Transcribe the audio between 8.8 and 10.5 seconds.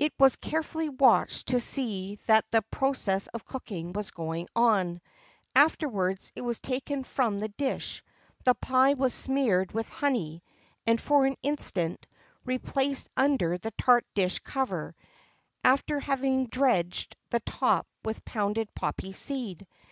was smeared with honey,